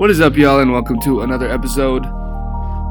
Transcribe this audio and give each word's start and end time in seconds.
What 0.00 0.08
is 0.10 0.18
up, 0.22 0.34
y'all, 0.34 0.60
and 0.60 0.72
welcome 0.72 0.98
to 1.00 1.20
another 1.20 1.46
episode 1.50 2.06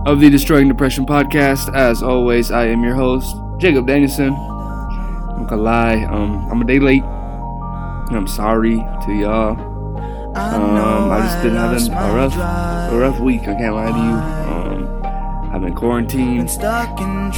of 0.06 0.19
the 0.19 0.29
Destroying 0.29 0.67
Depression 0.67 1.07
podcast. 1.07 1.75
As 1.75 2.03
always, 2.03 2.51
I 2.51 2.67
am 2.67 2.83
your 2.83 2.93
host, 2.93 3.35
Jacob 3.57 3.87
Danielson. 3.87 4.31
I'm 4.31 5.47
gonna 5.47 5.59
lie, 5.59 6.03
um, 6.03 6.47
I'm 6.51 6.61
a 6.61 6.65
day 6.65 6.77
late. 6.77 7.01
I'm 7.01 8.27
sorry 8.27 8.75
to 9.07 9.11
y'all. 9.11 9.59
Um, 10.37 11.11
I 11.11 11.21
just 11.21 11.41
been 11.41 11.55
having 11.55 11.91
a 11.91 12.13
rough, 12.13 12.35
a 12.35 12.95
rough 12.95 13.20
week. 13.20 13.41
I 13.41 13.55
can't 13.55 13.73
lie 13.73 13.91
to 13.91 13.98
you. 13.98 14.14
Um, 14.54 15.52
I've 15.52 15.62
been 15.62 15.73
quarantined, 15.73 16.48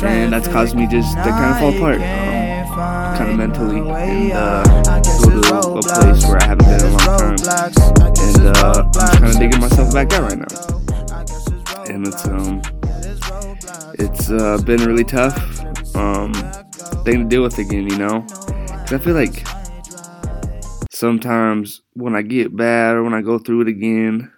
and 0.03 0.33
that's 0.33 0.49
caused 0.49 0.75
me 0.75 0.85
just 0.85 1.15
to 1.15 1.23
kind 1.23 1.53
of 1.53 1.59
fall 1.61 1.73
apart, 1.77 2.01
um, 2.01 2.50
kind 2.75 3.31
of 3.31 3.37
mentally, 3.37 3.79
and 3.79 4.33
uh, 4.33 4.63
go 4.63 5.61
to 5.61 5.77
a 5.77 5.81
place 5.81 6.25
where 6.25 6.41
I 6.41 6.45
haven't 6.45 6.65
been 6.65 6.79
in 6.79 6.93
a 6.93 7.05
long 7.05 7.35
time, 7.37 7.71
and 8.17 8.57
uh, 8.57 8.83
I'm 8.83 8.91
just 8.91 9.13
kind 9.13 9.25
of 9.25 9.39
digging 9.39 9.59
myself 9.59 9.93
back 9.93 10.13
out 10.13 10.23
right 10.23 10.37
now, 10.37 11.83
and 11.85 12.07
it's 12.07 12.25
um, 12.25 12.61
it's 13.99 14.31
uh, 14.31 14.57
been 14.65 14.83
really 14.85 15.03
tough, 15.03 15.35
um, 15.95 16.33
thing 17.03 17.23
to 17.23 17.25
deal 17.27 17.43
with 17.43 17.57
again, 17.57 17.89
you 17.89 17.97
know, 17.97 18.21
because 18.21 18.93
I 18.93 18.97
feel 18.99 19.15
like 19.15 19.45
sometimes 20.89 21.81
when 21.93 22.15
I 22.15 22.21
get 22.21 22.55
bad 22.55 22.95
or 22.95 23.03
when 23.03 23.13
I 23.13 23.21
go 23.21 23.37
through 23.37 23.61
it 23.61 23.67
again, 23.67 24.31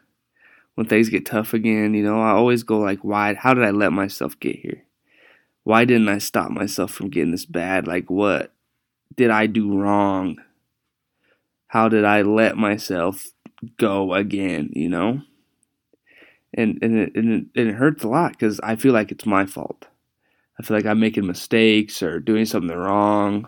when 0.76 0.88
things 0.88 1.10
get 1.10 1.26
tough 1.26 1.54
again, 1.54 1.94
you 1.94 2.04
know, 2.04 2.22
I 2.22 2.32
always 2.32 2.64
go 2.64 2.80
like, 2.80 3.04
why? 3.04 3.34
How 3.36 3.54
did 3.54 3.64
I 3.64 3.72
let 3.72 3.94
myself 3.94 4.40
get 4.40 4.56
here? 4.56 4.84
Why 5.64 5.86
didn't 5.86 6.10
I 6.10 6.18
stop 6.18 6.52
myself 6.52 6.92
from 6.92 7.10
getting 7.10 7.32
this 7.32 7.46
bad? 7.46 7.88
Like, 7.88 8.10
what 8.10 8.54
did 9.16 9.30
I 9.30 9.48
do 9.48 9.78
wrong? 9.78 10.38
How 11.68 11.90
did 11.90 12.06
I 12.06 12.22
let 12.22 12.58
myself 12.58 13.26
go 13.78 14.14
again? 14.14 14.70
You 14.74 14.90
know, 14.90 15.22
and 16.54 16.78
and 16.82 16.98
it, 16.98 17.16
and 17.16 17.34
it, 17.34 17.46
and 17.56 17.70
it 17.70 17.76
hurts 17.76 18.04
a 18.04 18.10
lot 18.10 18.34
because 18.34 18.60
I 18.62 18.76
feel 18.76 18.94
like 18.94 19.12
it's 19.12 19.26
my 19.26 19.46
fault. 19.46 19.88
I 20.60 20.64
feel 20.64 20.78
like 20.78 20.86
I'm 20.86 21.00
making 21.00 21.26
mistakes 21.26 22.04
or 22.04 22.20
doing 22.20 22.46
something 22.46 22.76
wrong, 22.76 23.48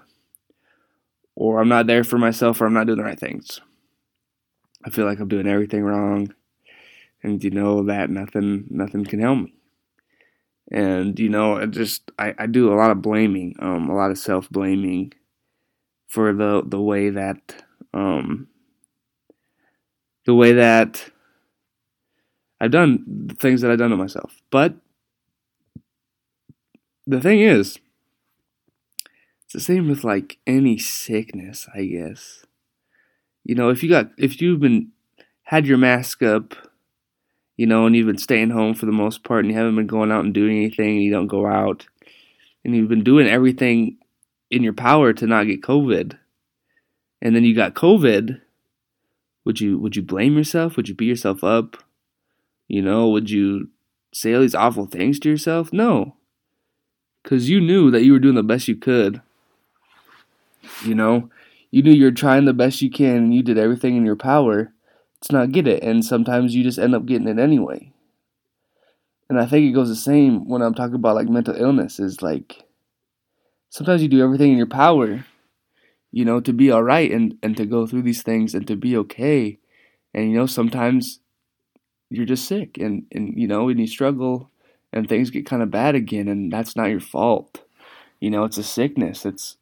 or 1.36 1.60
I'm 1.60 1.70
not 1.70 1.88
there 1.88 2.04
for 2.04 2.18
myself, 2.18 2.62
or 2.62 2.66
I'm 2.66 2.74
not 2.74 2.88
doing 2.88 2.98
the 2.98 3.04
right 3.04 3.20
things. 3.20 3.62
I 4.86 4.90
feel 4.90 5.06
like 5.06 5.20
I'm 5.20 5.28
doing 5.28 5.48
everything 5.48 5.84
wrong 5.84 6.34
and 7.26 7.44
you 7.44 7.50
know 7.50 7.84
that 7.84 8.10
nothing 8.10 8.66
nothing 8.70 9.04
can 9.04 9.20
help 9.20 9.40
me 9.40 9.54
and 10.72 11.20
you 11.20 11.30
know 11.30 11.58
I 11.58 11.66
just 11.68 12.12
I, 12.18 12.34
I 12.38 12.46
do 12.48 12.74
a 12.74 12.76
lot 12.76 12.92
of 12.92 13.02
blaming 13.02 13.56
um 13.60 13.90
a 13.90 13.96
lot 13.96 14.12
of 14.12 14.18
self 14.18 14.50
blaming 14.50 15.14
for 16.08 16.34
the 16.34 16.64
the 16.66 16.82
way 16.82 17.10
that 17.10 17.64
um 17.94 18.48
the 20.26 20.34
way 20.34 20.54
that 20.54 21.12
I've 22.60 22.72
done 22.72 23.04
the 23.28 23.36
things 23.36 23.62
that 23.62 23.70
I've 23.70 23.78
done 23.78 23.92
to 23.92 23.98
myself. 23.98 24.42
But 24.50 24.76
the 27.06 27.22
thing 27.22 27.42
is 27.42 27.78
it's 29.44 29.54
the 29.54 29.60
same 29.60 29.88
with 29.88 30.04
like 30.04 30.40
any 30.48 30.78
sickness 30.78 31.68
I 31.76 31.86
guess. 31.86 32.46
You 33.44 33.56
know 33.56 33.70
if 33.70 33.84
you 33.84 33.90
got 33.90 34.12
if 34.18 34.42
you've 34.42 34.60
been 34.60 34.92
had 35.44 35.68
your 35.68 35.78
mask 35.78 36.24
up 36.24 36.56
you 37.58 37.66
know, 37.66 37.86
and 37.86 37.96
you've 37.96 38.08
been 38.08 38.18
staying 38.18 38.50
home 38.50 38.74
for 38.74 38.86
the 38.86 38.92
most 38.92 39.24
part 39.24 39.46
and 39.46 39.52
you 39.52 39.58
haven't 39.58 39.76
been 39.76 39.88
going 39.88 40.12
out 40.12 40.26
and 40.26 40.34
doing 40.34 40.58
anything 40.58 40.90
and 40.90 41.04
you 41.04 41.12
don't 41.12 41.28
go 41.28 41.46
out 41.46 41.88
and 42.64 42.76
you've 42.76 42.90
been 42.90 43.04
doing 43.04 43.28
everything 43.28 43.98
in 44.52 44.64
your 44.64 44.74
power 44.74 45.14
to 45.14 45.26
not 45.26 45.48
get 45.48 45.62
COVID. 45.62 46.18
And 47.22 47.36
then 47.36 47.44
you 47.44 47.56
got 47.56 47.74
COVID, 47.74 48.42
would 49.46 49.62
you 49.62 49.80
would 49.80 49.96
you 49.96 50.02
blame 50.02 50.38
yourself? 50.38 50.76
Would 50.76 50.90
you 50.90 50.96
beat 50.96 51.08
yourself 51.08 51.44
up? 51.44 51.78
You 52.68 52.82
know, 52.82 53.10
would 53.10 53.30
you 53.30 53.70
say 54.14 54.34
all 54.34 54.42
these 54.42 54.56
awful 54.56 54.86
things 54.86 55.20
to 55.20 55.30
yourself? 55.30 55.72
No. 55.72 56.16
Cuz 57.24 57.50
you 57.50 57.62
knew 57.62 57.90
that 57.92 58.04
you 58.04 58.12
were 58.12 58.20
doing 58.20 58.36
the 58.36 58.44
best 58.44 58.68
you 58.68 58.76
could. 58.76 59.22
You 60.84 60.96
know, 60.96 61.30
you 61.72 61.82
knew 61.84 61.92
you 61.92 62.06
were 62.06 62.12
trying 62.12 62.46
the 62.46 62.54
best 62.54 62.82
you 62.82 62.90
can 62.90 63.18
and 63.18 63.36
you 63.36 63.44
did 63.44 63.58
everything 63.58 63.96
in 63.96 64.06
your 64.06 64.16
power 64.16 64.74
to 65.26 65.36
not 65.36 65.52
get 65.52 65.68
it, 65.68 65.84
and 65.84 66.04
sometimes 66.04 66.56
you 66.56 66.64
just 66.64 66.80
end 66.80 66.96
up 66.96 67.06
getting 67.06 67.28
it 67.28 67.40
anyway. 67.40 67.92
And 69.30 69.40
I 69.40 69.46
think 69.46 69.66
it 69.66 69.74
goes 69.74 69.90
the 69.90 69.96
same 69.96 70.48
when 70.48 70.62
I'm 70.62 70.76
talking 70.76 70.96
about 70.96 71.16
like 71.16 71.30
mental 71.30 71.56
illness 71.56 72.00
is 72.00 72.22
like 72.22 72.64
sometimes 73.70 74.02
you 74.02 74.08
do 74.08 74.24
everything 74.24 74.52
in 74.52 74.58
your 74.58 74.68
power, 74.68 75.26
you 76.12 76.26
know, 76.26 76.40
to 76.40 76.54
be 76.54 76.70
all 76.72 76.84
right 76.84 77.12
and 77.12 77.38
and 77.42 77.58
to 77.58 77.66
go 77.66 77.88
through 77.88 78.04
these 78.04 78.22
things 78.22 78.54
and 78.54 78.68
to 78.68 78.76
be 78.76 78.96
okay. 78.98 79.58
And 80.14 80.32
you 80.32 80.38
know, 80.38 80.46
sometimes 80.46 81.20
you're 82.10 82.26
just 82.26 82.46
sick 82.46 82.78
and 82.78 83.06
and 83.12 83.34
you 83.36 83.48
know, 83.48 83.70
and 83.70 83.80
you 83.80 83.88
struggle 83.88 84.52
and 84.94 85.10
things 85.10 85.32
get 85.32 85.46
kind 85.46 85.64
of 85.64 85.72
bad 85.72 85.96
again 85.96 86.28
and 86.28 86.54
that's 86.54 86.76
not 86.76 86.90
your 86.90 87.00
fault. 87.00 87.64
You 88.20 88.30
know, 88.30 88.44
it's 88.44 88.58
a 88.58 88.64
sickness. 88.64 89.26
It's 89.26 89.58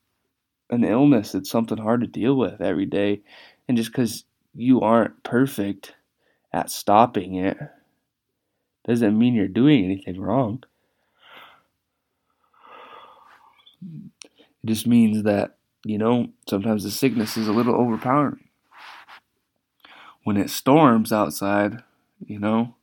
an 0.69 0.83
illness. 0.83 1.33
It's 1.33 1.49
something 1.49 1.77
hard 1.77 2.01
to 2.01 2.07
deal 2.07 2.35
with 2.35 2.61
every 2.61 2.85
day. 2.85 3.21
And 3.67 3.77
just 3.77 3.93
cuz 3.93 4.25
you 4.55 4.81
aren't 4.81 5.23
perfect 5.23 5.95
at 6.51 6.69
stopping 6.69 7.35
it 7.35 7.57
doesn't 8.85 9.17
mean 9.17 9.33
you're 9.33 9.47
doing 9.47 9.83
anything 9.85 10.19
wrong. 10.19 10.63
It 13.81 14.67
just 14.67 14.87
means 14.87 15.23
that, 15.23 15.57
you 15.85 15.97
know, 15.97 16.29
sometimes 16.49 16.83
the 16.83 16.91
sickness 16.91 17.37
is 17.37 17.47
a 17.47 17.53
little 17.53 17.75
overpowering. 17.75 18.49
When 20.23 20.37
it 20.37 20.49
storms 20.49 21.11
outside, 21.11 21.83
you 22.25 22.39
know, 22.39 22.75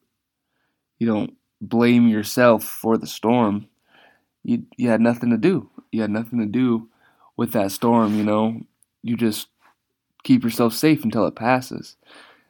you 0.98 1.06
don't 1.06 1.36
blame 1.60 2.08
yourself 2.08 2.64
for 2.64 2.96
the 2.96 3.06
storm. 3.06 3.66
You 4.44 4.66
you 4.76 4.88
had 4.88 5.00
nothing 5.00 5.30
to 5.30 5.38
do. 5.38 5.70
You 5.92 6.02
had 6.02 6.10
nothing 6.10 6.38
to 6.40 6.46
do 6.46 6.88
with 7.36 7.52
that 7.52 7.72
storm, 7.72 8.16
you 8.16 8.24
know. 8.24 8.62
You 9.02 9.16
just 9.16 9.48
keep 10.22 10.42
yourself 10.44 10.74
safe 10.74 11.04
until 11.04 11.26
it 11.26 11.34
passes. 11.34 11.96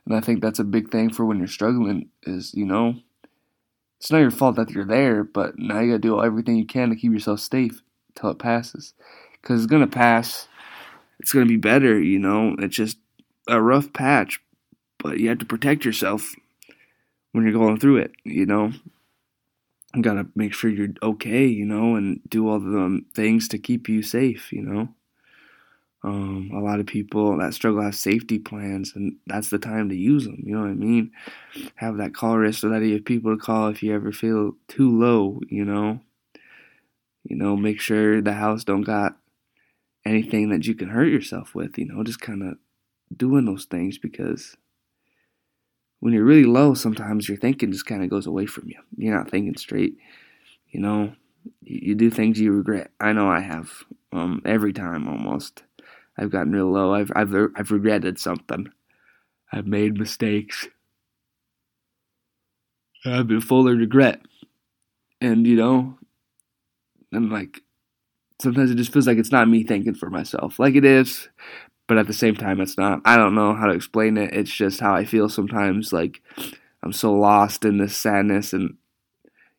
And 0.07 0.17
I 0.17 0.21
think 0.21 0.41
that's 0.41 0.59
a 0.59 0.65
big 0.65 0.91
thing 0.91 1.13
for 1.13 1.25
when 1.25 1.39
you're 1.39 1.47
struggling 1.47 2.09
is, 2.25 2.55
you 2.55 2.65
know, 2.65 2.97
it's 4.01 4.11
not 4.11 4.19
your 4.19 4.31
fault 4.31 4.57
that 4.57 4.71
you're 4.71 4.85
there, 4.85 5.25
but 5.25 5.59
now 5.59 5.81
you 5.81 5.91
gotta 5.91 5.99
do 5.99 6.23
everything 6.23 6.57
you 6.57 6.67
can 6.67 6.89
to 6.89 6.97
keep 6.97 7.13
yourself 7.13 7.41
safe 7.41 7.83
until 8.09 8.31
it 8.31 8.39
passes. 8.39 8.95
Because 9.41 9.63
it's 9.63 9.71
gonna 9.71 9.87
pass. 9.87 10.49
It's 11.19 11.33
gonna 11.33 11.47
be 11.47 11.57
better, 11.57 12.01
you 12.01 12.19
know. 12.19 12.57
It's 12.59 12.77
just 12.77 12.99
a 13.47 13.61
rough 13.61 13.93
patch, 13.93 14.41
but 14.99 15.19
you 15.19 15.29
have 15.29 15.39
to 15.39 15.47
protect 15.47 15.85
yourself 15.85 16.35
when 17.33 17.45
you're 17.45 17.53
going 17.53 17.79
through 17.79 17.99
it, 17.99 18.13
you 18.25 18.47
know. 18.47 18.73
You 19.95 20.03
gotta 20.03 20.27
make 20.35 20.55
sure 20.55 20.71
you're 20.71 20.95
okay, 21.03 21.47
you 21.47 21.67
know, 21.67 21.95
and 21.97 22.21
do 22.29 22.49
all 22.49 22.59
the 22.59 22.79
um, 22.79 23.05
things 23.15 23.49
to 23.49 23.59
keep 23.59 23.89
you 23.89 24.03
safe, 24.03 24.51
you 24.51 24.63
know. 24.63 24.89
Um, 26.03 26.51
a 26.55 26.61
lot 26.61 26.81
of 26.81 26.87
people 26.87 27.37
that 27.39 27.53
struggle 27.53 27.83
have 27.83 27.95
safety 27.95 28.39
plans, 28.39 28.93
and 28.95 29.17
that's 29.27 29.51
the 29.51 29.59
time 29.59 29.91
to 29.91 29.95
use 29.95 30.25
them. 30.25 30.43
You 30.43 30.55
know 30.55 30.63
what 30.63 30.71
I 30.71 30.75
mean? 30.75 31.13
Have 31.75 31.99
that 31.99 32.15
call 32.15 32.41
list 32.41 32.61
so 32.61 32.71
that 32.71 32.83
you 32.83 32.95
have 32.95 33.05
people 33.05 33.37
to 33.37 33.43
call 33.43 33.69
if 33.69 33.83
you 33.83 33.95
ever 33.95 34.11
feel 34.11 34.53
too 34.69 34.99
low. 34.99 35.41
You 35.49 35.65
know, 35.65 36.01
you 37.25 37.37
know, 37.37 37.57
make 37.57 37.81
sure 37.81 38.23
the 38.23 38.33
house 38.33 38.65
don't 38.65 38.83
got 38.83 39.17
anything 40.07 40.49
that 40.51 40.67
you 40.67 40.75
can 40.75 40.89
hurt 40.89 41.09
yourself 41.09 41.55
with. 41.55 41.77
You 41.77 41.87
know, 41.87 42.03
just 42.03 42.21
kind 42.21 42.43
of 42.43 42.57
doing 43.15 43.45
those 43.45 43.67
things 43.67 43.99
because 43.99 44.57
when 46.01 46.15
you're 46.15 46.25
really 46.25 46.45
low, 46.45 46.75
sometimes 46.75 47.29
your 47.29 47.37
thinking 47.39 47.73
just 47.73 47.87
kind 47.87 48.03
of 48.03 48.09
goes 48.11 48.27
away 48.27 48.47
from 48.47 48.69
you. 48.69 48.79
You're 48.97 49.17
not 49.17 49.31
thinking 49.31 49.57
straight. 49.57 49.99
You 50.71 50.81
know, 50.81 51.13
you, 51.63 51.81
you 51.89 51.95
do 51.95 52.11
things 52.11 52.41
you 52.41 52.53
regret. 52.53 52.91
I 53.01 53.13
know 53.13 53.29
I 53.29 53.41
have 53.41 53.71
um, 54.13 54.41
every 54.45 54.73
time 54.73 55.07
almost 55.09 55.63
I've 56.19 56.31
gotten 56.31 56.53
real 56.53 56.71
low. 56.71 56.95
I've 56.95 57.11
I've 57.15 57.35
I've 57.57 57.71
regretted 57.71 58.19
something. 58.19 58.69
I've 59.53 59.67
made 59.67 59.99
mistakes. 59.99 60.69
I've 63.05 63.27
been 63.27 63.41
full 63.41 63.69
of 63.69 63.79
regret. 63.79 64.21
And 65.21 65.47
you 65.47 65.57
know, 65.57 65.99
and 67.13 67.31
like 67.31 67.63
sometimes 68.41 68.71
it 68.71 68.77
just 68.77 68.93
feels 68.93 69.07
like 69.07 69.19
it's 69.19 69.33
not 69.33 69.49
me 69.49 69.65
thinking 69.65 69.95
for 69.95 70.11
myself. 70.11 70.59
Like 70.59 70.75
it 70.75 70.85
is, 70.85 71.29
but 71.87 71.99
at 71.99 72.07
the 72.07 72.13
same 72.13 72.35
time 72.35 72.61
it's 72.61 72.79
not. 72.79 73.01
I 73.05 73.17
don't 73.17 73.35
know 73.35 73.55
how 73.55 73.67
to 73.67 73.75
explain 73.75 74.17
it. 74.17 74.35
It's 74.35 74.53
just 74.53 74.81
how 74.81 74.95
I 74.95 75.05
feel 75.05 75.29
sometimes 75.29 75.93
like 75.93 76.23
I'm 76.83 76.93
so 76.93 77.13
lost 77.13 77.65
in 77.65 77.79
this 77.79 77.97
sadness 77.97 78.53
and 78.53 78.77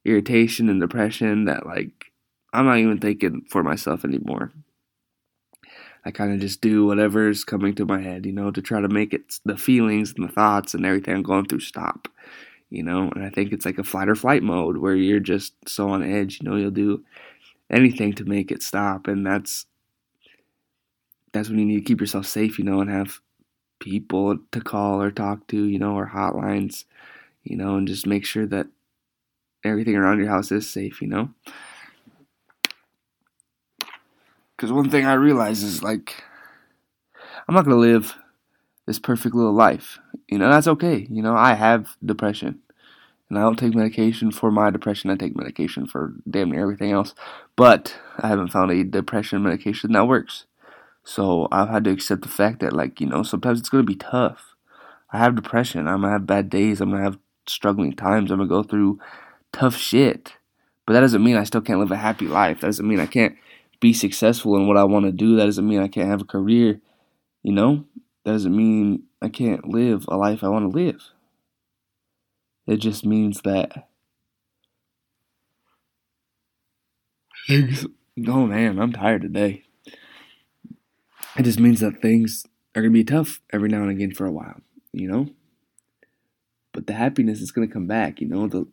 irritation 0.05 0.69
and 0.69 0.81
depression 0.81 1.45
that 1.45 1.65
like 1.65 2.11
I'm 2.53 2.65
not 2.65 2.77
even 2.77 2.99
thinking 2.99 3.45
for 3.49 3.63
myself 3.63 4.03
anymore. 4.03 4.51
I 6.05 6.11
kind 6.11 6.33
of 6.33 6.39
just 6.39 6.61
do 6.61 6.85
whatever's 6.85 7.43
coming 7.43 7.75
to 7.75 7.85
my 7.85 8.01
head, 8.01 8.25
you 8.25 8.33
know, 8.33 8.51
to 8.51 8.61
try 8.61 8.81
to 8.81 8.87
make 8.87 9.13
it 9.13 9.39
the 9.45 9.57
feelings 9.57 10.13
and 10.15 10.27
the 10.27 10.31
thoughts 10.31 10.73
and 10.73 10.85
everything 10.85 11.15
I'm 11.15 11.23
going 11.23 11.45
through 11.45 11.59
stop, 11.61 12.07
you 12.69 12.83
know. 12.83 13.11
And 13.15 13.23
I 13.23 13.29
think 13.29 13.53
it's 13.53 13.65
like 13.65 13.77
a 13.79 13.83
fight 13.83 14.09
or 14.09 14.15
flight 14.15 14.43
mode 14.43 14.77
where 14.77 14.95
you're 14.95 15.19
just 15.19 15.53
so 15.67 15.89
on 15.89 16.03
edge, 16.03 16.39
you 16.41 16.49
know, 16.49 16.57
you'll 16.57 16.71
do 16.71 17.03
anything 17.69 18.13
to 18.13 18.25
make 18.25 18.51
it 18.51 18.63
stop, 18.63 19.07
and 19.07 19.25
that's 19.25 19.65
that's 21.31 21.49
when 21.49 21.59
you 21.59 21.65
need 21.65 21.79
to 21.79 21.85
keep 21.85 22.01
yourself 22.01 22.25
safe, 22.25 22.59
you 22.59 22.65
know, 22.65 22.81
and 22.81 22.89
have 22.89 23.19
people 23.79 24.37
to 24.51 24.61
call 24.61 25.01
or 25.01 25.11
talk 25.11 25.47
to, 25.47 25.65
you 25.65 25.79
know, 25.79 25.95
or 25.95 26.09
hotlines 26.09 26.85
you 27.43 27.57
know, 27.57 27.75
and 27.77 27.87
just 27.87 28.07
make 28.07 28.25
sure 28.25 28.47
that 28.47 28.67
everything 29.63 29.95
around 29.95 30.19
your 30.19 30.27
house 30.29 30.51
is 30.51 30.69
safe, 30.69 31.01
you 31.01 31.07
know? 31.07 31.29
Because 34.61 34.71
one 34.71 34.91
thing 34.91 35.07
I 35.07 35.13
realize 35.13 35.63
is 35.63 35.81
like, 35.81 36.23
I'm 37.47 37.55
not 37.55 37.65
to 37.65 37.73
live 37.75 38.15
this 38.85 38.99
perfect 38.99 39.33
little 39.33 39.53
life. 39.53 39.97
You 40.27 40.37
know, 40.37 40.51
that's 40.51 40.67
okay. 40.67 41.07
You 41.09 41.23
know, 41.23 41.35
I 41.35 41.55
have 41.55 41.97
depression. 42.05 42.59
And 43.27 43.39
I 43.39 43.41
don't 43.41 43.57
take 43.57 43.73
medication 43.73 44.29
for 44.29 44.51
my 44.51 44.69
depression. 44.69 45.09
I 45.09 45.15
take 45.15 45.35
medication 45.35 45.87
for 45.87 46.13
damn 46.29 46.51
near 46.51 46.61
everything 46.61 46.91
else. 46.91 47.15
But 47.55 47.95
I 48.19 48.27
haven't 48.27 48.49
found 48.49 48.69
a 48.69 48.83
depression 48.83 49.41
medication 49.41 49.93
that 49.93 50.07
works. 50.07 50.45
So 51.03 51.47
I've 51.51 51.69
had 51.69 51.83
to 51.85 51.89
accept 51.89 52.21
the 52.21 52.27
fact 52.27 52.59
that, 52.59 52.71
like, 52.71 53.01
you 53.01 53.07
know, 53.07 53.23
sometimes 53.23 53.59
it's 53.59 53.69
going 53.69 53.83
to 53.83 53.91
be 53.91 53.95
tough. 53.95 54.53
I 55.11 55.17
have 55.17 55.35
depression. 55.35 55.87
I'm 55.87 56.01
going 56.01 56.09
to 56.09 56.19
have 56.19 56.27
bad 56.27 56.51
days. 56.51 56.81
I'm 56.81 56.91
going 56.91 56.99
to 56.99 57.09
have 57.09 57.17
struggling 57.47 57.93
times. 57.93 58.29
I'm 58.29 58.37
going 58.37 58.47
to 58.47 58.55
go 58.55 58.61
through 58.61 58.99
tough 59.51 59.75
shit. 59.75 60.33
But 60.85 60.93
that 60.93 61.01
doesn't 61.01 61.23
mean 61.23 61.35
I 61.35 61.45
still 61.45 61.61
can't 61.61 61.79
live 61.79 61.91
a 61.91 61.97
happy 61.97 62.27
life. 62.27 62.61
That 62.61 62.67
doesn't 62.67 62.87
mean 62.87 62.99
I 62.99 63.07
can't 63.07 63.35
be 63.81 63.91
successful 63.91 64.55
in 64.55 64.67
what 64.67 64.77
I 64.77 64.85
want 64.85 65.05
to 65.05 65.11
do. 65.11 65.35
That 65.35 65.45
doesn't 65.45 65.67
mean 65.67 65.81
I 65.81 65.89
can't 65.89 66.09
have 66.09 66.21
a 66.21 66.25
career. 66.25 66.79
You 67.43 67.51
know? 67.51 67.85
That 68.23 68.31
doesn't 68.31 68.55
mean 68.55 69.03
I 69.21 69.27
can't 69.27 69.67
live 69.67 70.05
a 70.07 70.15
life 70.15 70.43
I 70.43 70.47
want 70.47 70.71
to 70.71 70.77
live. 70.77 71.01
It 72.67 72.77
just 72.77 73.05
means 73.05 73.41
that 73.41 73.89
things. 77.47 77.85
Oh 78.27 78.45
man, 78.45 78.79
I'm 78.79 78.93
tired 78.93 79.23
today. 79.23 79.63
It 81.37 81.43
just 81.43 81.59
means 81.59 81.79
that 81.79 82.01
things 82.01 82.45
are 82.75 82.81
gonna 82.81 82.93
be 82.93 83.03
tough 83.03 83.41
every 83.51 83.69
now 83.69 83.81
and 83.81 83.91
again 83.91 84.13
for 84.13 84.25
a 84.25 84.31
while, 84.31 84.61
you 84.93 85.07
know. 85.07 85.27
But 86.71 86.87
the 86.87 86.93
happiness 86.93 87.41
is 87.41 87.51
gonna 87.51 87.67
come 87.67 87.87
back, 87.87 88.21
you 88.21 88.27
know. 88.27 88.47
The 88.47 88.67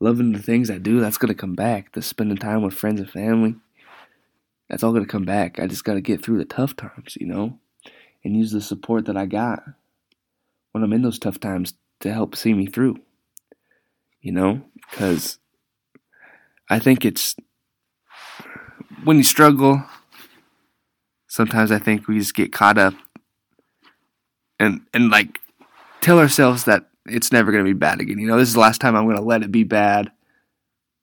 loving 0.00 0.32
the 0.32 0.42
things 0.42 0.70
I 0.70 0.78
do, 0.78 1.00
that's 1.00 1.18
gonna 1.18 1.34
come 1.34 1.54
back. 1.54 1.92
The 1.92 2.02
spending 2.02 2.38
time 2.38 2.62
with 2.62 2.74
friends 2.74 3.00
and 3.00 3.10
family, 3.10 3.56
that's 4.70 4.84
all 4.84 4.92
gonna 4.92 5.04
come 5.04 5.24
back. 5.24 5.58
I 5.58 5.66
just 5.66 5.84
gotta 5.84 6.00
get 6.00 6.22
through 6.22 6.38
the 6.38 6.44
tough 6.44 6.76
times, 6.76 7.18
you 7.20 7.26
know, 7.26 7.58
and 8.24 8.36
use 8.36 8.52
the 8.52 8.60
support 8.60 9.06
that 9.06 9.16
I 9.16 9.26
got 9.26 9.64
when 10.70 10.84
I'm 10.84 10.92
in 10.92 11.02
those 11.02 11.18
tough 11.18 11.40
times 11.40 11.74
to 12.00 12.12
help 12.12 12.36
see 12.36 12.54
me 12.54 12.66
through. 12.66 12.98
You 14.20 14.32
know, 14.32 14.62
because 14.90 15.38
I 16.68 16.78
think 16.78 17.04
it's 17.04 17.34
when 19.02 19.16
you 19.16 19.24
struggle, 19.24 19.82
sometimes 21.26 21.72
I 21.72 21.78
think 21.78 22.06
we 22.06 22.18
just 22.18 22.34
get 22.34 22.52
caught 22.52 22.78
up 22.78 22.94
and 24.60 24.82
and 24.94 25.10
like 25.10 25.40
tell 26.00 26.20
ourselves 26.20 26.64
that 26.64 26.86
it's 27.06 27.32
never 27.32 27.50
going 27.50 27.64
to 27.64 27.68
be 27.68 27.76
bad 27.76 28.00
again. 28.00 28.18
You 28.18 28.28
know, 28.28 28.36
this 28.36 28.48
is 28.48 28.54
the 28.54 28.60
last 28.60 28.80
time 28.80 28.94
I'm 28.94 29.06
going 29.06 29.16
to 29.16 29.22
let 29.22 29.42
it 29.42 29.50
be 29.50 29.64
bad. 29.64 30.12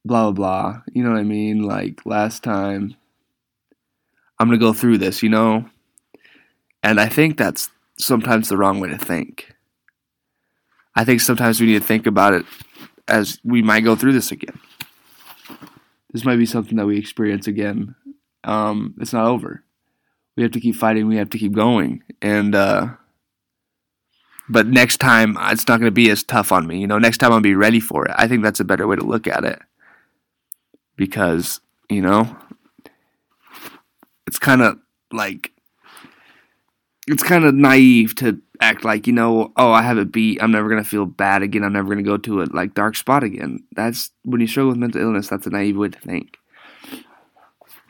Blah 0.05 0.31
blah 0.31 0.31
blah. 0.31 0.81
You 0.93 1.03
know 1.03 1.11
what 1.11 1.19
I 1.19 1.23
mean? 1.23 1.63
Like 1.63 2.05
last 2.05 2.43
time 2.43 2.95
I'm 4.39 4.47
going 4.47 4.59
to 4.59 4.65
go 4.65 4.73
through 4.73 4.99
this, 4.99 5.23
you 5.23 5.29
know? 5.29 5.69
And 6.83 6.99
I 6.99 7.07
think 7.07 7.37
that's 7.37 7.69
sometimes 7.97 8.49
the 8.49 8.57
wrong 8.57 8.79
way 8.79 8.89
to 8.89 8.97
think. 8.97 9.53
I 10.95 11.05
think 11.05 11.21
sometimes 11.21 11.59
we 11.59 11.67
need 11.67 11.81
to 11.81 11.87
think 11.87 12.07
about 12.07 12.33
it 12.33 12.45
as 13.07 13.39
we 13.43 13.61
might 13.61 13.83
go 13.83 13.95
through 13.95 14.13
this 14.13 14.31
again. 14.31 14.59
This 16.11 16.25
might 16.25 16.37
be 16.37 16.45
something 16.45 16.77
that 16.77 16.85
we 16.85 16.97
experience 16.97 17.47
again. 17.47 17.95
Um, 18.43 18.95
it's 18.99 19.13
not 19.13 19.27
over. 19.27 19.63
We 20.35 20.43
have 20.43 20.53
to 20.53 20.59
keep 20.59 20.75
fighting. 20.75 21.07
We 21.07 21.17
have 21.17 21.29
to 21.31 21.37
keep 21.37 21.53
going. 21.53 22.03
And 22.21 22.55
uh, 22.55 22.89
but 24.49 24.67
next 24.67 24.97
time 24.97 25.37
it's 25.39 25.67
not 25.67 25.79
going 25.79 25.87
to 25.87 25.91
be 25.91 26.09
as 26.09 26.23
tough 26.23 26.51
on 26.51 26.65
me. 26.65 26.79
You 26.79 26.87
know, 26.87 26.99
next 26.99 27.17
time 27.17 27.31
I'll 27.31 27.41
be 27.41 27.55
ready 27.55 27.79
for 27.79 28.05
it. 28.05 28.15
I 28.17 28.27
think 28.27 28.43
that's 28.43 28.59
a 28.59 28.65
better 28.65 28.87
way 28.87 28.95
to 28.95 29.03
look 29.03 29.27
at 29.27 29.43
it 29.43 29.59
because 30.95 31.59
you 31.89 32.01
know 32.01 32.35
it's 34.27 34.38
kind 34.38 34.62
of 34.62 34.77
like 35.12 35.51
it's 37.07 37.24
kind 37.24 37.45
of 37.45 37.56
naive 37.56 38.13
to 38.15 38.39
act 38.59 38.83
like 38.83 39.07
you 39.07 39.13
know 39.13 39.51
oh 39.56 39.71
i 39.71 39.81
have 39.81 39.97
it 39.97 40.12
beat 40.12 40.41
i'm 40.41 40.51
never 40.51 40.69
going 40.69 40.83
to 40.83 40.89
feel 40.89 41.06
bad 41.06 41.41
again 41.41 41.63
i'm 41.63 41.74
never 41.74 41.88
going 41.88 42.03
to 42.03 42.03
go 42.03 42.18
to 42.18 42.41
a 42.41 42.45
like 42.51 42.74
dark 42.74 42.95
spot 42.95 43.24
again. 43.24 43.63
That's 43.71 44.12
when 44.24 44.41
you 44.41 44.47
struggle 44.47 44.69
with 44.69 44.79
mental 44.79 45.01
illness 45.01 45.27
that's 45.27 45.47
a 45.47 45.50
naive 45.50 45.77
way 45.77 45.89
to 45.89 46.00
think. 46.00 46.38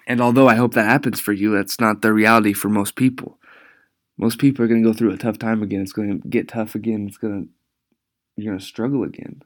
And 0.06 0.22
although 0.22 0.48
i 0.48 0.56
hope 0.56 0.74
that 0.75 0.86
happens 0.86 1.19
for 1.19 1.34
you 1.34 1.51
that's 1.51 1.80
not 1.80 2.01
the 2.01 2.13
reality 2.13 2.54
for 2.54 2.69
most 2.69 2.95
people. 2.95 3.40
Most 4.19 4.40
people 4.40 4.66
are 4.66 4.68
going 4.68 4.81
to 4.81 4.90
go 4.90 4.98
through 4.98 5.13
a 5.13 5.18
tough 5.18 5.40
time 5.40 5.63
again 5.63 5.81
it's 5.81 5.94
going 5.94 6.22
to 6.22 6.28
get 6.28 6.48
tough 6.48 6.75
again 6.75 7.07
it's 7.07 7.18
going 7.18 7.44
to 7.44 7.50
you're 8.36 8.51
going 8.51 8.60
to 8.60 8.66
struggle 8.66 9.04
again. 9.04 9.42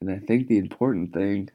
And 0.00 0.10
i 0.10 0.18
think 0.18 0.48
the 0.48 0.58
important 0.58 1.12
thing 1.12 1.50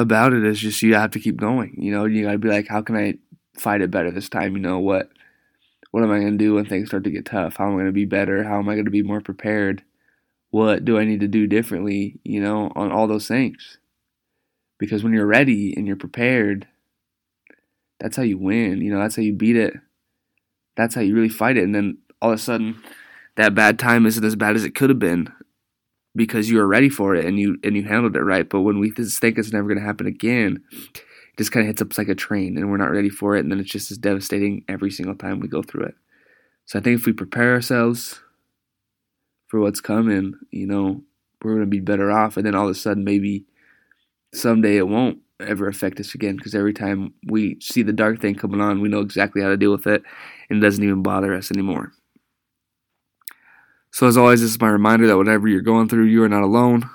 about 0.00 0.32
it 0.32 0.44
is 0.44 0.58
just 0.58 0.82
you 0.82 0.94
have 0.94 1.10
to 1.10 1.20
keep 1.20 1.36
going 1.36 1.74
you 1.78 1.92
know 1.92 2.04
you 2.04 2.24
got 2.24 2.32
to 2.32 2.38
be 2.38 2.48
like 2.48 2.68
how 2.68 2.82
can 2.82 2.96
i 2.96 3.14
fight 3.56 3.80
it 3.80 3.90
better 3.90 4.10
this 4.10 4.28
time 4.28 4.56
you 4.56 4.62
know 4.62 4.78
what 4.78 5.10
what 5.90 6.02
am 6.02 6.12
I 6.12 6.20
going 6.20 6.38
to 6.38 6.44
do 6.44 6.54
when 6.54 6.66
things 6.66 6.88
start 6.88 7.04
to 7.04 7.10
get 7.10 7.26
tough? 7.26 7.56
How 7.56 7.66
am 7.66 7.72
I 7.72 7.76
going 7.76 7.86
to 7.86 7.92
be 7.92 8.04
better? 8.04 8.44
How 8.44 8.58
am 8.58 8.68
I 8.68 8.74
going 8.74 8.84
to 8.84 8.90
be 8.90 9.02
more 9.02 9.20
prepared? 9.20 9.82
What 10.50 10.84
do 10.84 10.98
I 10.98 11.04
need 11.04 11.20
to 11.20 11.28
do 11.28 11.46
differently, 11.46 12.18
you 12.24 12.40
know, 12.40 12.72
on 12.76 12.92
all 12.92 13.06
those 13.06 13.28
things? 13.28 13.78
Because 14.78 15.02
when 15.04 15.12
you're 15.12 15.26
ready 15.26 15.74
and 15.76 15.86
you're 15.86 15.96
prepared, 15.96 16.66
that's 17.98 18.16
how 18.16 18.22
you 18.22 18.38
win, 18.38 18.80
you 18.80 18.92
know, 18.92 19.00
that's 19.00 19.16
how 19.16 19.22
you 19.22 19.32
beat 19.32 19.56
it. 19.56 19.74
That's 20.76 20.94
how 20.94 21.02
you 21.02 21.14
really 21.14 21.28
fight 21.28 21.56
it. 21.56 21.64
And 21.64 21.74
then 21.74 21.98
all 22.22 22.30
of 22.30 22.38
a 22.38 22.42
sudden, 22.42 22.82
that 23.36 23.54
bad 23.54 23.78
time 23.78 24.06
isn't 24.06 24.24
as 24.24 24.36
bad 24.36 24.56
as 24.56 24.64
it 24.64 24.74
could 24.74 24.90
have 24.90 24.98
been 24.98 25.32
because 26.16 26.50
you 26.50 26.58
were 26.58 26.66
ready 26.66 26.88
for 26.88 27.14
it 27.14 27.24
and 27.24 27.38
you 27.38 27.58
and 27.62 27.76
you 27.76 27.84
handled 27.84 28.16
it 28.16 28.22
right. 28.22 28.48
But 28.48 28.60
when 28.62 28.78
we 28.78 28.90
think 28.90 29.38
it's 29.38 29.52
never 29.52 29.68
going 29.68 29.78
to 29.78 29.84
happen 29.84 30.06
again, 30.06 30.62
it 30.72 31.38
just 31.38 31.52
kind 31.52 31.62
of 31.64 31.68
hits 31.68 31.82
us 31.82 31.98
like 31.98 32.08
a 32.08 32.14
train 32.14 32.56
and 32.56 32.70
we're 32.70 32.76
not 32.76 32.90
ready 32.90 33.10
for 33.10 33.36
it. 33.36 33.40
And 33.40 33.50
then 33.50 33.60
it's 33.60 33.70
just 33.70 33.90
as 33.90 33.98
devastating 33.98 34.64
every 34.68 34.90
single 34.90 35.14
time 35.14 35.40
we 35.40 35.48
go 35.48 35.62
through 35.62 35.84
it. 35.84 35.94
So 36.66 36.78
i 36.78 36.82
think 36.82 37.00
if 37.00 37.06
we 37.06 37.12
prepare 37.12 37.54
ourselves 37.54 38.20
for 39.48 39.58
what's 39.58 39.80
coming 39.80 40.34
you 40.52 40.66
know 40.66 41.02
we're 41.42 41.54
going 41.54 41.64
to 41.64 41.70
be 41.70 41.80
better 41.80 42.10
off. 42.10 42.36
And 42.36 42.44
then 42.46 42.54
all 42.54 42.66
of 42.66 42.70
a 42.70 42.74
sudden 42.74 43.04
maybe 43.04 43.44
someday 44.34 44.76
it 44.76 44.88
won't 44.88 45.18
ever 45.40 45.68
affect 45.68 45.98
us 46.00 46.14
again 46.14 46.36
because 46.36 46.54
every 46.54 46.74
time 46.74 47.14
we 47.26 47.58
see 47.60 47.82
the 47.82 47.92
dark 47.92 48.20
thing 48.20 48.34
coming 48.34 48.60
on 48.60 48.80
we 48.80 48.88
know 48.88 49.00
exactly 49.00 49.40
how 49.40 49.48
to 49.48 49.56
deal 49.56 49.72
with 49.72 49.86
it 49.86 50.02
and 50.48 50.58
it 50.58 50.66
doesn't 50.66 50.84
even 50.84 51.02
bother 51.02 51.34
us 51.34 51.50
anymore 51.50 51.92
so 53.90 54.06
as 54.06 54.16
always 54.16 54.40
this 54.40 54.50
is 54.50 54.60
my 54.60 54.68
reminder 54.68 55.06
that 55.06 55.16
whatever 55.16 55.48
you're 55.48 55.60
going 55.60 55.88
through 55.88 56.04
you 56.04 56.22
are 56.22 56.28
not 56.28 56.42
alone 56.42 56.88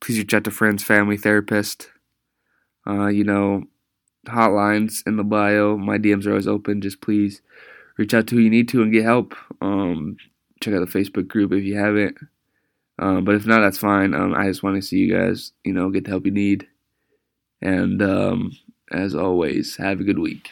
please 0.00 0.18
reach 0.18 0.34
out 0.34 0.44
to 0.44 0.50
friends 0.50 0.82
family 0.82 1.16
therapist 1.16 1.88
uh, 2.86 3.06
you 3.06 3.24
know, 3.24 3.64
hotlines 4.26 5.06
in 5.06 5.16
the 5.16 5.24
bio. 5.24 5.76
My 5.76 5.98
DMs 5.98 6.26
are 6.26 6.30
always 6.30 6.48
open. 6.48 6.80
Just 6.80 7.00
please 7.00 7.42
reach 7.96 8.14
out 8.14 8.26
to 8.28 8.36
who 8.36 8.40
you 8.40 8.50
need 8.50 8.68
to 8.70 8.82
and 8.82 8.92
get 8.92 9.04
help. 9.04 9.34
Um, 9.60 10.16
check 10.62 10.74
out 10.74 10.80
the 10.80 10.98
Facebook 10.98 11.28
group 11.28 11.52
if 11.52 11.64
you 11.64 11.76
haven't. 11.76 12.18
Um, 12.98 13.24
but 13.24 13.34
if 13.34 13.46
not, 13.46 13.60
that's 13.60 13.78
fine. 13.78 14.14
Um, 14.14 14.34
I 14.34 14.46
just 14.46 14.62
want 14.62 14.76
to 14.76 14.82
see 14.82 14.98
you 14.98 15.14
guys, 15.14 15.52
you 15.64 15.72
know, 15.72 15.90
get 15.90 16.04
the 16.04 16.10
help 16.10 16.26
you 16.26 16.32
need. 16.32 16.66
And 17.60 18.02
um, 18.02 18.52
as 18.90 19.14
always, 19.14 19.76
have 19.76 20.00
a 20.00 20.04
good 20.04 20.18
week. 20.18 20.50